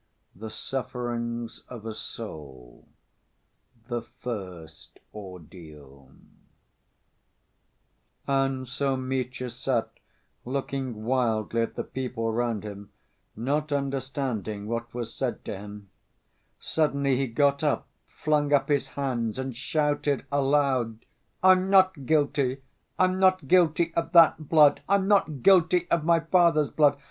[0.35, 2.87] The Sufferings Of A Soul,
[3.87, 6.09] The First Ordeal
[8.25, 9.91] And so Mitya sat
[10.43, 12.89] looking wildly at the people round him,
[13.35, 15.91] not understanding what was said to him.
[16.59, 21.05] Suddenly he got up, flung up his hands, and shouted aloud:
[21.43, 22.63] "I'm not guilty!
[22.97, 24.81] I'm not guilty of that blood!
[24.89, 26.97] I'm not guilty of my father's blood....